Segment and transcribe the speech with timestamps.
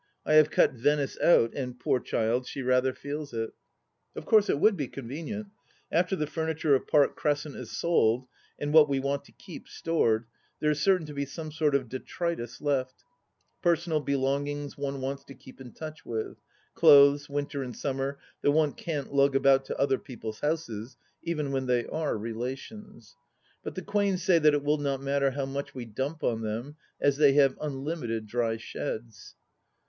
[0.25, 3.51] I have cut Venice out, and, poor chUd, she rather feels it.)
[4.15, 5.49] Of course it would be convenient.
[5.91, 8.25] After the furniture of Park Crescent is sold
[8.57, 10.25] and what we want to keep stored,
[10.59, 13.03] there is certain to be some sort of detritus left—
[13.61, 16.37] personal belongings one wants to keep in touch with;
[16.73, 21.67] clothes, winter and summer, that one can't lug about to other people's houses, even when
[21.67, 23.15] they are re lations;
[23.61, 26.75] but the Quains say that it will not matter how much we dump on them,
[26.99, 29.35] as they have unlimited dry sheds.